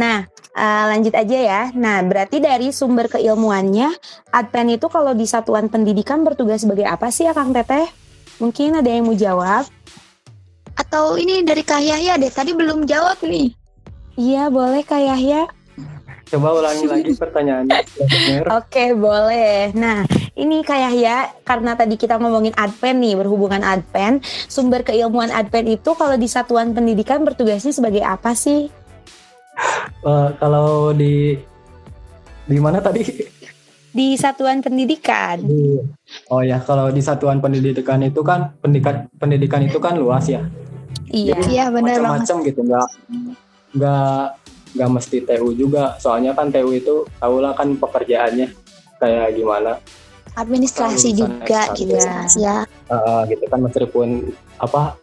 [0.00, 0.24] Nah,
[0.56, 1.62] eh, lanjut aja ya.
[1.76, 3.92] Nah, berarti dari sumber keilmuannya,
[4.32, 7.92] Adpen itu kalau di satuan pendidikan bertugas sebagai apa sih ya, Kang Teteh?
[8.40, 9.68] Mungkin ada yang mau jawab?
[10.80, 13.52] Atau ini dari Kak Yahya deh, tadi belum jawab nih.
[14.16, 15.44] Iya, boleh Kak Yahya.
[16.24, 17.78] Coba ulangi lagi pertanyaannya.
[18.50, 19.70] Oke, boleh.
[19.72, 20.02] Nah,
[20.34, 25.92] ini Kak Yahya, karena tadi kita ngomongin Adpen nih, berhubungan Adpen, sumber keilmuan Adpen itu
[25.92, 28.66] kalau di satuan pendidikan bertugasnya sebagai apa sih?
[30.02, 31.38] Eh, kalau di
[32.44, 33.04] di mana tadi?
[33.94, 35.38] Di satuan pendidikan.
[35.38, 35.78] Di-
[36.26, 40.42] Oh ya, kalau di satuan pendidikan itu kan pendidikan pendidikan itu kan luas ya.
[41.08, 41.38] Iya.
[41.46, 42.26] Iya benar banget.
[42.26, 42.88] Macam-macam gitu, nggak
[43.74, 44.22] nggak
[44.74, 45.96] nggak mesti TU juga.
[46.02, 48.50] Soalnya kan TU itu tahulah kan pekerjaannya
[48.98, 49.78] kayak gimana.
[50.34, 51.78] Administrasi juga S1.
[51.78, 52.66] gitu ya.
[52.90, 54.98] Eh, gitu kan meskipun apa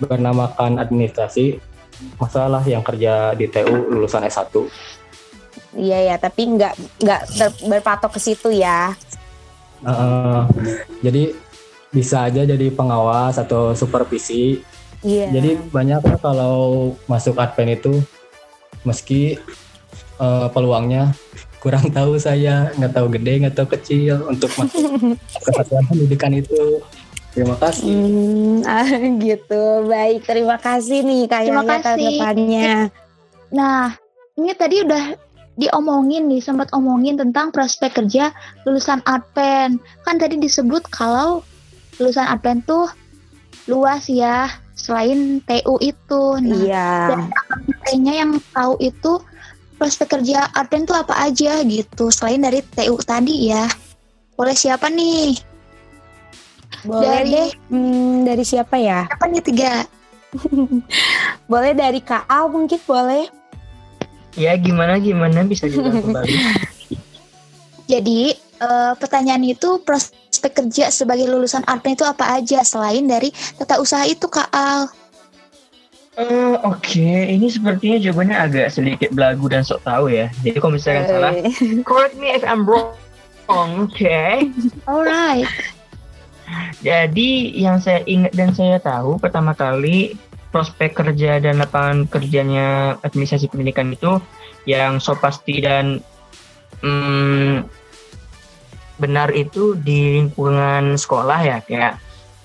[0.00, 1.60] bernamakan administrasi
[2.16, 4.48] masalah yang kerja di TU lulusan S1
[5.76, 7.20] Iya ya, tapi nggak nggak
[7.68, 8.90] berpatok ke situ ya.
[9.84, 10.42] Eh,
[11.04, 11.30] jadi
[11.90, 14.62] bisa aja jadi pengawas atau supervisi
[15.00, 15.32] Iya.
[15.32, 16.56] jadi banyak lah kalau
[17.08, 18.04] masuk adven itu
[18.82, 19.36] meski
[20.16, 21.12] eh, peluangnya
[21.60, 24.96] kurang tahu saya nggak tahu gede nggak tahu kecil untuk masuk
[25.44, 26.80] ke satuan pendidikan itu
[27.30, 28.90] terima kasih Hmm, ah,
[29.24, 29.86] gitu.
[29.86, 31.86] Baik, terima kasih nih Kak Terima kasih.
[31.86, 32.90] tanggapannya.
[33.54, 33.94] Nah,
[34.34, 35.14] ini tadi udah
[35.54, 38.34] diomongin nih, sempat omongin tentang prospek kerja
[38.66, 39.78] lulusan Adven.
[40.02, 41.46] Kan tadi disebut kalau
[42.02, 42.90] lulusan Adven tuh
[43.70, 46.22] luas ya, selain TU itu.
[46.40, 46.90] Nah, Iya.
[47.84, 49.20] kayaknya yang tahu itu
[49.76, 53.68] prospek kerja Adven tuh apa aja gitu, selain dari TU tadi ya.
[54.34, 55.36] Boleh siapa nih?
[56.82, 57.48] Boleh Dari- deh.
[57.68, 59.04] Hmm, dari siapa ya?
[59.04, 59.72] Siapa nih tiga?
[61.50, 63.26] Boleh dari Kak Al mungkin boleh.
[64.32, 66.34] Ya gimana gimana bisa diulang kembali.
[67.84, 73.28] Jadi eh, pertanyaan itu prospek kerja sebagai lulusan Adven itu apa aja selain dari
[73.60, 74.88] tata usaha itu Kak Al?
[76.20, 80.32] Eh, Oke, ini sepertinya jawabannya agak sedikit belagu dan sok tahu ya.
[80.40, 82.92] Jadi kalau misalkan salah, Eh, correct me if I'm wrong.
[83.50, 84.48] Oke.
[84.86, 85.48] Alright.
[86.82, 90.18] Jadi yang saya ingat dan saya tahu pertama kali
[90.50, 94.18] prospek kerja dan lapangan kerjanya administrasi pendidikan itu
[94.66, 96.02] yang so pasti dan
[96.82, 97.70] mm,
[99.00, 101.96] benar itu di lingkungan sekolah ya kayak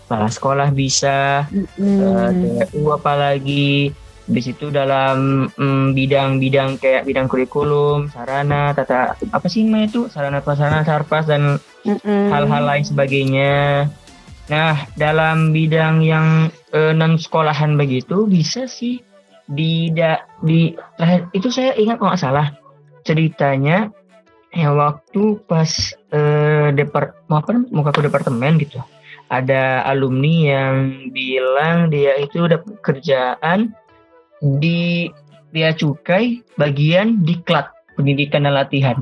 [0.07, 2.71] kepala sekolah bisa eh, hmm.
[2.71, 3.91] TU apalagi
[4.25, 10.41] di situ dalam mm, bidang-bidang kayak bidang kurikulum, sarana, tata apa sih namanya itu sarana
[10.41, 12.33] prasarana, sarpas dan Mm-mm.
[12.33, 13.85] hal-hal lain sebagainya.
[14.49, 18.97] Nah, dalam bidang yang eh, non sekolahan begitu bisa sih
[19.45, 22.47] di da- di terakhir itu saya ingat kalau nggak salah
[23.05, 23.93] ceritanya
[24.57, 25.69] yang waktu pas
[26.15, 28.79] eh, depart mau apa mau ke departemen gitu.
[29.27, 30.75] Ada alumni yang
[31.11, 33.73] bilang dia itu dapat kerjaan
[34.39, 35.09] di
[35.51, 37.67] bea cukai bagian diklat
[37.99, 38.95] pendidikan dan latihan.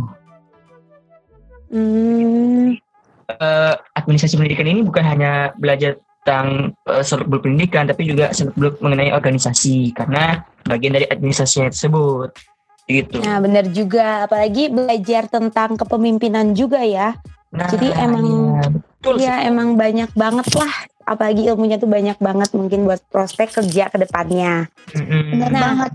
[1.73, 2.78] Hmm,
[3.30, 7.04] eh, administrasi pendidikan ini bukan hanya belajar tentang uh,
[7.43, 12.32] pendidikan, tapi juga beluk mengenai organisasi karena bagian dari administrasinya tersebut.
[12.86, 13.24] Gitu.
[13.24, 14.28] Nah, benar juga.
[14.28, 17.15] Apalagi belajar tentang kepemimpinan juga ya.
[17.54, 19.48] Nah, jadi emang- iya, betul Ya, sekali.
[19.54, 20.74] emang banyak banget lah.
[21.04, 24.72] Apalagi ilmunya tuh banyak banget mungkin buat prospek kerja ke depannya.
[24.96, 25.62] Benar Nah.
[25.62, 25.92] banget.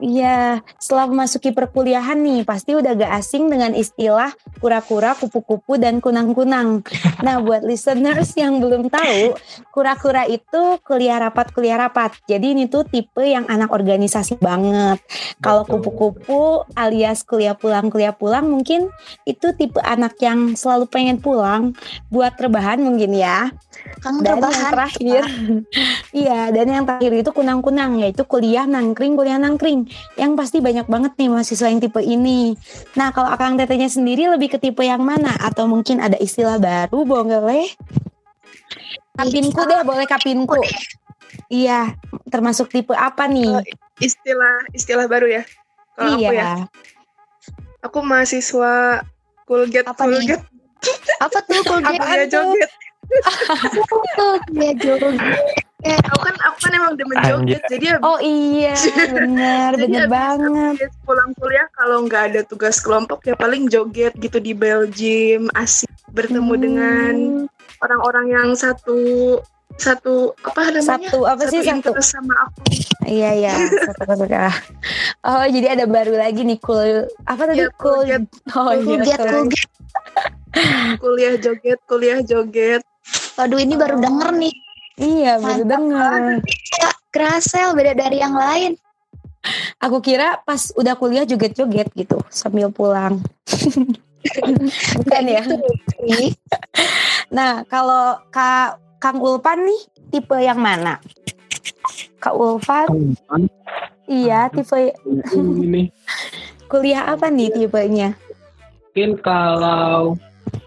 [0.00, 6.82] Iya, setelah memasuki perkuliahan nih, pasti udah gak asing dengan istilah kura-kura, kupu-kupu, dan kunang-kunang.
[7.20, 9.36] Nah, buat listeners yang belum tahu,
[9.68, 12.16] kura-kura itu kuliah rapat, kuliah rapat.
[12.24, 15.04] Jadi ini tuh tipe yang anak organisasi banget.
[15.44, 18.88] Kalau kupu-kupu alias kuliah pulang, kuliah pulang, mungkin
[19.28, 21.76] itu tipe anak yang selalu pengen pulang
[22.08, 23.52] buat rebahan mungkin ya.
[24.00, 25.22] Kang Dan yang terakhir,
[26.22, 29.90] iya, dan yang terakhir itu kunang-kunang, yaitu kuliah nangkring, kuliah nangkring.
[30.14, 32.54] Yang pasti banyak banget nih mahasiswa yang tipe ini.
[32.94, 35.34] Nah, kalau akang tetenya sendiri lebih ke tipe yang mana?
[35.40, 37.66] Atau mungkin ada istilah baru, boleh?
[39.18, 40.60] Kapinku deh, boleh kapinku.
[41.50, 41.98] Iya,
[42.30, 43.66] termasuk tipe apa nih?
[43.98, 45.42] Istilah istilah baru ya.
[45.98, 46.52] Kalau aku ya, iya.
[47.84, 49.04] aku mahasiswa
[49.50, 50.22] Kulget Apa nih?
[50.22, 50.42] Kulget
[51.18, 52.54] Apa tuh Apaan tuh?
[52.56, 52.70] joget.
[54.12, 55.18] Tuh kuliah joget?
[55.80, 57.32] Aku kan aku kan emang demen Anjir.
[57.32, 57.62] joget.
[57.66, 58.76] Jadi Oh iya,
[59.08, 60.74] benar, Jadi benar banget.
[60.78, 65.88] abis pulang kuliah kalau nggak ada tugas kelompok ya paling joget gitu di Belgium asik
[66.10, 66.60] bertemu Hmm.
[66.60, 67.14] dengan
[67.78, 68.98] orang-orang yang satu
[69.72, 71.72] satu apa namanya Satu apa sih satu?
[71.72, 72.60] interest sama aku
[73.02, 73.52] Iya iya,
[73.86, 74.04] satu.
[75.22, 78.04] Oh jadi ada baru lagi nih cool apa tadi Iya, cool?
[78.04, 78.22] Kulget.
[78.52, 79.16] Oh iya.
[79.16, 79.48] Cool.
[80.98, 82.82] kuliah joget kuliah joget
[83.38, 84.54] Waduh ini baru denger nih.
[85.00, 86.20] Iya baru Mantap dengar.
[86.76, 88.76] Ya, Krasel beda dari yang lain.
[89.80, 93.24] Aku kira pas udah kuliah joget-joget gitu sambil pulang.
[95.00, 95.42] Bukan ya?
[96.04, 96.36] Ih,
[97.36, 99.80] Nah kalau Kak Kang Ulpan nih
[100.12, 101.00] tipe yang mana?
[102.20, 103.16] Kak Ulpan,
[104.04, 104.92] iya tipe
[105.32, 105.88] ini
[106.70, 108.12] kuliah apa nih tipenya?
[108.90, 110.18] mungkin kalau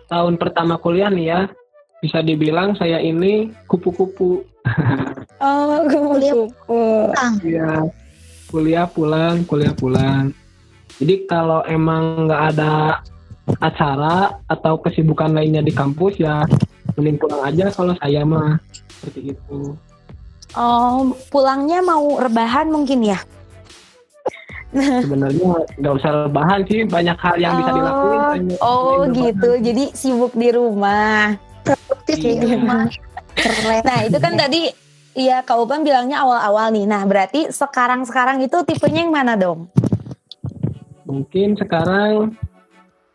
[0.08, 1.41] tahun pertama kuliah nih ya
[2.04, 4.44] bisa dibilang saya ini kupu-kupu
[5.39, 6.36] Oh Kuliah.
[6.36, 6.84] kupu-kupu.
[7.13, 7.34] Kang.
[7.42, 7.72] ya
[8.46, 10.36] kuliah pulang kuliah pulang
[10.96, 13.00] jadi kalau emang nggak ada
[13.58, 16.44] acara atau kesibukan lainnya di kampus ya
[16.94, 18.60] mending pulang aja kalau saya mah
[18.92, 19.74] seperti itu
[20.54, 23.18] Oh pulangnya mau rebahan mungkin ya?
[24.74, 28.22] sebenarnya nggak usah lebahan sih banyak hal yang bisa dilakuin
[28.56, 29.18] Oh, Oh selain lebahan.
[29.18, 31.38] gitu, jadi sibuk di rumah.
[31.63, 32.39] Produktif Iya.
[32.39, 32.86] di rumah.
[33.34, 33.82] Keren.
[33.82, 34.62] Nah itu kan tadi
[35.13, 36.89] Iya Kak Upan bilangnya awal-awal nih.
[36.89, 39.69] Nah berarti sekarang-sekarang itu tipenya yang mana dong?
[41.06, 42.34] Mungkin sekarang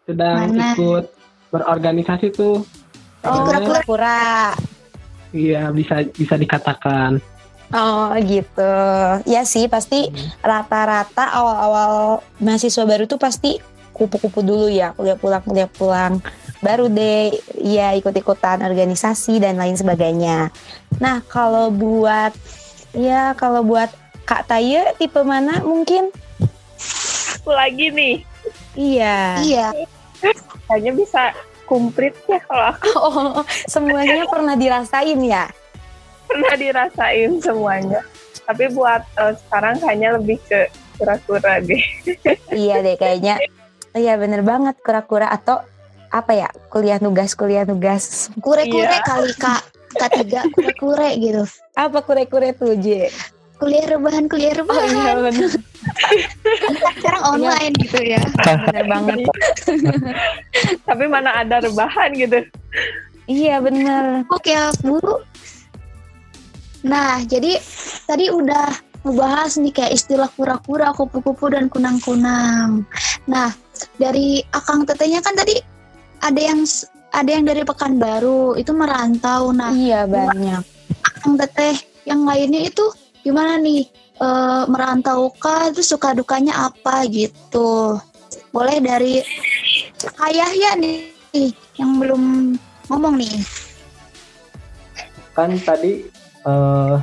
[0.06, 0.78] sedang Mana?
[0.78, 1.04] ikut
[1.50, 2.62] berorganisasi tuh.
[3.26, 4.54] Oh, pura-pura.
[5.34, 7.18] Iya bisa bisa dikatakan.
[7.74, 8.74] Oh gitu.
[9.26, 10.08] Ya sih pasti
[10.40, 13.58] rata-rata awal-awal mahasiswa baru tuh pasti
[13.90, 16.22] kupu-kupu dulu ya kuliah pulang kuliah pulang
[16.58, 20.50] baru deh ya ikut-ikutan organisasi dan lain sebagainya.
[20.98, 22.34] Nah kalau buat
[22.92, 23.90] ya kalau buat
[24.22, 26.12] Kak Taye tipe mana mungkin?
[27.38, 28.14] Aku lagi nih,
[28.76, 29.40] Iya.
[29.40, 29.66] Iya.
[30.68, 31.22] kayaknya bisa
[31.64, 35.48] kumplit ya kalau aku Oh semuanya pernah dirasain ya.
[36.28, 38.04] pernah dirasain semuanya.
[38.44, 40.68] Tapi buat eh, sekarang kayaknya lebih ke
[41.00, 41.80] kura-kura deh.
[42.52, 43.40] iya deh kayaknya.
[43.96, 45.64] Iya bener banget kura-kura atau
[46.10, 49.02] apa ya kuliah nugas kuliah nugas Kure-kure Iya.
[49.02, 49.62] kali kak.
[49.90, 51.42] Ketiga kure-kure gitu.
[51.74, 53.08] apa kure-kure tuh J?
[53.56, 54.86] Kuliah rebahan, kuliah Oh rebahan.
[54.86, 55.50] iya bener,
[56.54, 58.22] Kan sekarang online gitu ya.
[58.62, 59.18] bener banget.
[60.80, 62.38] Tapi mana ada rebahan gitu.
[63.26, 64.22] Iya bener.
[64.28, 65.02] Oke ya Bu.
[66.84, 67.58] Nah jadi
[68.06, 68.70] tadi udah
[69.02, 72.86] ngebahas nih kayak istilah kura-kura, kupu-kupu dan kunang-kunang.
[73.26, 73.50] Nah
[73.96, 75.58] dari akang tetenya kan tadi
[76.20, 76.60] ada yang
[77.08, 79.50] ada yang dari Pekanbaru itu merantau.
[79.50, 80.62] Nah Iya banyak.
[81.04, 82.84] akang teteh yang lainnya itu
[83.20, 83.84] gimana nih
[84.16, 84.28] e,
[84.66, 87.98] merantau kah terus suka dukanya apa gitu
[88.48, 89.20] boleh dari
[90.24, 91.12] ayah ya nih
[91.76, 92.54] yang belum
[92.88, 93.36] ngomong nih
[95.34, 96.02] Kan tadi
[96.42, 96.94] eh,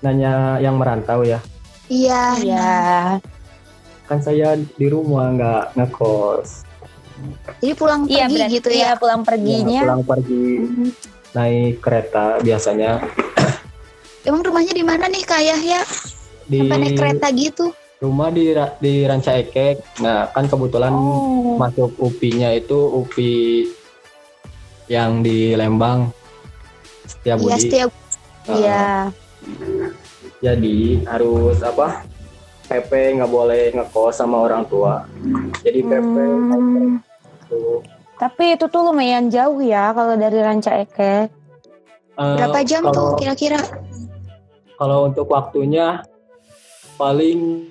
[0.00, 1.36] nanya yang merantau ya.
[1.88, 2.70] iya Iya.
[4.04, 6.67] Kan saya di rumah nggak ngekos.
[7.58, 9.80] Jadi pulang Iya pergi berarti gitu ya ya pulang perginya.
[9.80, 10.46] Ya, pulang pergi
[11.28, 12.90] naik kereta biasanya
[14.28, 15.80] emang rumahnya di mana nih kak Yahya
[16.48, 17.66] di sampai naik kereta gitu
[17.98, 19.98] rumah di di Ranca Ekek.
[20.02, 21.58] Nah, kan kebetulan Oh.
[21.58, 23.66] masuk UPI-nya itu UPI
[24.86, 26.14] yang di Lembang.
[27.02, 27.58] Setia iya Budi.
[27.58, 27.90] setiap
[28.48, 28.82] Nah, Iya.
[30.38, 32.06] Jadi harus apa?
[32.68, 35.04] PP nggak boleh ngekos sama orang tua.
[35.64, 37.00] Jadi PP Hmm.
[37.48, 37.80] Tuh.
[38.18, 41.30] Tapi itu tuh lumayan jauh ya kalau dari Ranca Ekek.
[42.18, 43.62] Eh, berapa jam kalau, tuh kira-kira
[44.74, 46.02] Kalau untuk waktunya
[46.94, 47.66] paling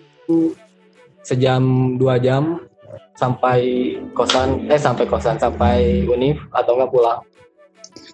[1.22, 1.64] sejam
[1.96, 2.64] dua jam
[3.14, 3.60] sampai
[4.12, 7.20] kosan eh sampai kosan sampai univ atau nggak pulang.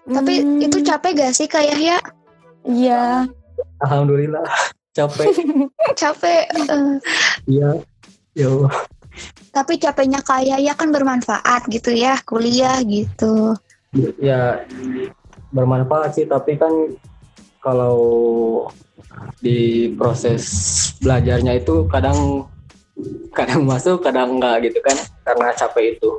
[0.04, 0.60] tapi Hmm.
[0.60, 1.96] itu capek gak sih kak Yahya
[2.64, 3.24] Iya.
[3.80, 4.44] Alhamdulillah
[4.98, 5.30] capek.
[5.94, 6.98] capek eh,
[7.46, 7.70] Iya.
[8.34, 8.66] Yo.
[9.54, 13.54] Tapi capeknya kak Yahya kan bermanfaat gitu ya kuliah gitu
[14.18, 14.66] ya
[15.54, 16.74] bermanfaat sih tapi kan
[17.62, 17.98] kalau
[19.40, 20.44] di proses
[21.00, 22.50] belajarnya itu kadang
[23.32, 26.12] kadang masuk kadang enggak gitu kan karena capek itu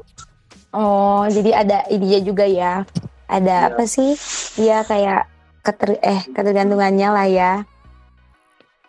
[0.75, 2.83] Oh, jadi ada ide juga ya.
[3.31, 3.67] Ada Iya.
[3.71, 4.19] apa sih?
[4.59, 5.31] Iya kayak
[5.63, 7.53] keter eh ketergantungannya lah ya.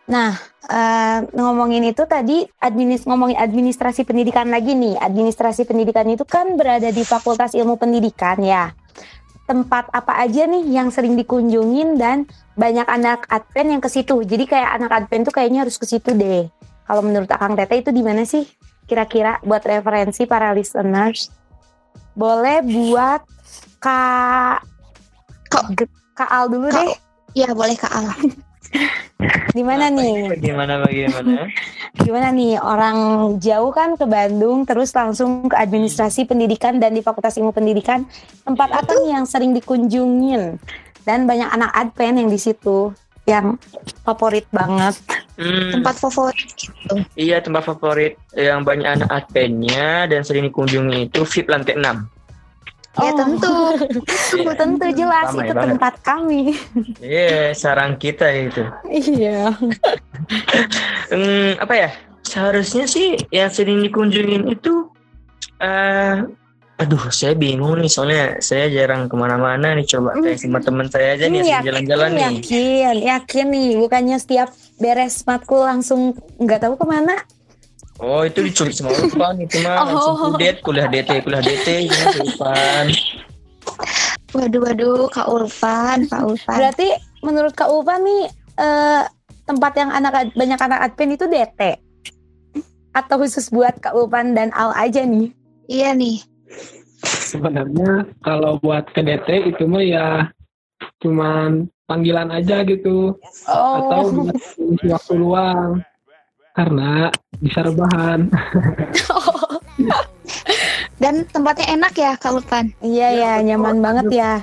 [0.06, 0.38] Nah,
[0.70, 5.02] eh, ngomongin itu tadi administ ngomongin administrasi pendidikan lagi nih.
[5.02, 8.70] Administrasi pendidikan itu kan berada di Fakultas Ilmu Pendidikan ya.
[9.46, 14.22] Tempat apa aja nih yang sering dikunjungin dan banyak anak adven yang ke situ.
[14.22, 16.50] Jadi kayak anak adven tuh kayaknya harus ke situ deh.
[16.86, 18.46] Kalau menurut Akang Tete itu di mana sih?
[18.86, 21.34] Kira-kira buat referensi para listeners
[22.15, 23.22] boleh buat
[23.82, 24.63] Kak
[26.15, 26.96] Kak- Al dulu Kak- deh.
[27.36, 28.08] ya boleh kak Al
[29.56, 30.36] Di mana nih?
[30.36, 31.48] Bagaimana bagaimana?
[32.04, 32.98] Gimana nih orang
[33.40, 38.04] jauh kan ke Bandung terus langsung ke administrasi pendidikan dan di Fakultas Ilmu Pendidikan
[38.44, 40.60] tempat apa nih yang sering dikunjungin
[41.08, 42.92] dan banyak anak adven yang di situ
[43.24, 43.56] yang
[44.04, 45.00] favorit banget.
[45.36, 51.28] Hmm, tempat favorit gitu iya tempat favorit yang banyak anak advennya dan sering dikunjungi itu
[51.28, 52.14] VIP lantai 6.
[52.98, 53.16] Ya Oh.
[53.16, 53.56] tentu
[54.56, 55.70] Tentu jelas Ramai itu banget.
[55.76, 56.42] tempat kami.
[56.98, 58.64] Iya, sarang kita itu.
[58.88, 59.52] iya.
[61.06, 61.90] Hmm, apa ya?
[62.22, 64.90] Seharusnya sih yang sering dikunjungin itu
[65.62, 66.26] eh
[66.76, 71.16] aduh, saya bingung nih soalnya saya jarang ke mana-mana nih coba tanya sama teman saya
[71.16, 72.24] aja nih yang yakin, jalan-jalan nih.
[72.26, 73.70] Yakin, yakin nih.
[73.78, 76.02] Bukannya setiap beres matkul langsung
[76.36, 77.16] nggak tahu ke mana.
[77.98, 80.30] Oh, itu diculik sama Ulfan itu mah langsung Oh.
[80.30, 82.86] kudet, kuliah DT, kuliah DT gitu Ulfan.
[84.32, 86.88] waduh waduh kak Ulfan kak Ulfan Berarti
[87.22, 89.04] menurut Kak Ulfa nih eh,
[89.43, 91.62] tempat yang anak banyak anak adven itu DT
[92.91, 95.32] atau khusus buat Kak Ulfan dan Al aja nih?
[95.66, 96.20] iya nih
[97.02, 100.08] Sebenarnya kalau buat ke DT itu mah ya
[101.00, 105.80] cuman panggilan aja gitu atau Oh, buat isi waktu luang.
[106.56, 107.12] Karena
[107.43, 108.32] bisa rebahan.
[111.01, 112.72] Dan tempatnya enak ya Kak Lutfan.
[112.80, 114.34] Iya ya, nyaman banget ya.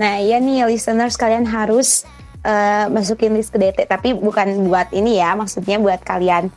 [0.00, 2.08] Nah iya nih listeners kalian harus
[2.42, 6.48] eh, masukin list ke DT tapi bukan buat ini ya maksudnya buat kalian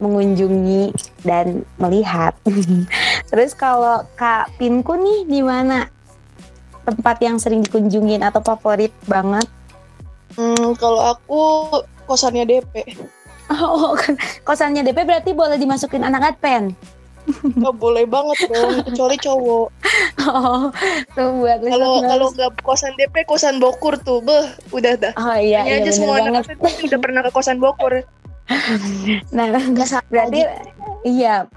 [0.00, 2.32] mengunjungi dan melihat.
[3.30, 5.84] Terus kalau Kak Pinku nih di mana
[6.88, 9.44] tempat yang sering dikunjungin atau favorit banget?
[10.38, 11.42] Hmm, kalau aku
[12.08, 12.96] kosannya DP.
[13.58, 13.96] Oh
[14.44, 16.76] kosannya DP berarti boleh dimasukin anak adpen.
[17.28, 19.68] Nggak boleh banget dong, kecuali cowok.
[20.28, 20.68] Oh
[21.16, 25.12] tuh buat Kalau kalau nggak kosan DP, kosan Bokur tuh, beh, udah dah.
[25.16, 26.44] Oh iya, Tanya iya aja semua banget.
[26.44, 27.92] anak pasti udah pernah ke kosan Bokur.
[29.36, 30.68] Nah, Nggak salah berarti lagi.
[31.06, 31.48] iya.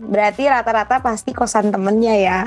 [0.00, 2.40] Berarti rata-rata pasti kosan temennya ya.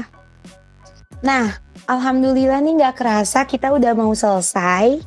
[1.21, 1.55] Nah,
[1.85, 4.99] alhamdulillah nih nggak kerasa kita udah mau selesai.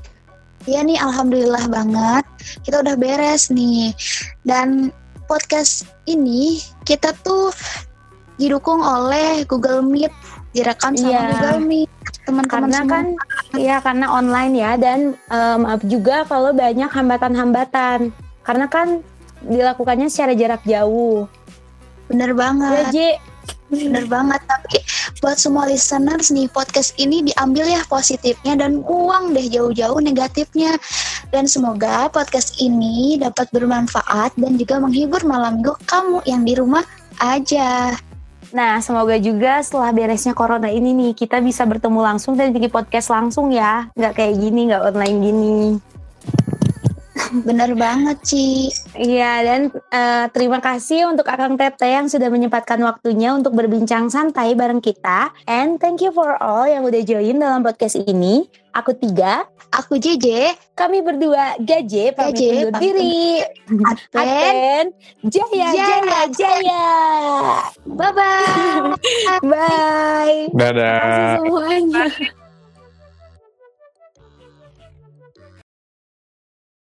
[0.67, 2.25] Iya nih, alhamdulillah banget.
[2.63, 3.95] Kita udah beres nih.
[4.43, 4.91] Dan
[5.25, 7.55] podcast ini kita tuh
[8.37, 10.11] didukung oleh Google Meet,
[10.53, 11.21] direkam sama Iya.
[11.33, 11.91] Google Meet.
[12.27, 12.91] Teman-teman Karena semua.
[12.91, 13.05] kan
[13.55, 14.99] ya karena online ya dan
[15.31, 18.11] eh, maaf juga kalau banyak hambatan-hambatan.
[18.43, 19.03] Karena kan
[19.41, 21.31] dilakukannya secara jarak jauh.
[22.07, 23.09] bener Ya, banget, Ji.
[23.69, 24.39] bener banget.
[24.43, 24.79] Tapi
[25.21, 30.77] buat semua listeners nih, podcast ini diambil ya positifnya dan buang deh jauh-jauh negatifnya.
[31.33, 36.85] Dan semoga podcast ini dapat bermanfaat dan juga menghibur malam minggu kamu yang di rumah
[37.19, 37.97] aja.
[38.55, 43.11] Nah, semoga juga setelah beresnya corona ini nih kita bisa bertemu langsung dan bikin podcast
[43.11, 43.91] langsung ya.
[43.99, 45.65] Nggak kayak gini, nggak online gini.
[47.33, 48.71] Bener banget, Ci.
[48.95, 54.55] Iya dan eh, terima kasih untuk Akang Tete yang sudah menyempatkan waktunya untuk berbincang santai
[54.55, 55.35] bareng kita.
[55.51, 58.47] And thank you for all yang udah join dalam podcast ini.
[58.77, 63.41] Aku tiga, Aku JJ, kami berdua Gaje pamit Gaje, undur diri.
[64.13, 64.87] Jaya,
[65.25, 66.85] Jaya, Jaya, Jaya.
[67.85, 68.97] Bye-bye.
[69.53, 70.39] Bye.
[70.55, 70.97] Dadah.
[70.97, 72.05] Terima kasih semuanya.